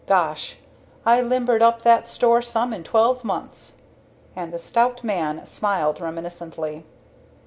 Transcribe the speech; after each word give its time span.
Gosh! 0.07 0.57
I 1.05 1.21
limbered 1.21 1.61
up 1.61 1.83
that 1.83 2.07
store 2.07 2.41
some 2.41 2.73
in 2.73 2.83
twelve 2.83 3.23
months!" 3.23 3.75
And 4.35 4.51
the 4.51 4.57
stout 4.57 5.03
man 5.03 5.45
smiled 5.45 6.01
reminiscently. 6.01 6.85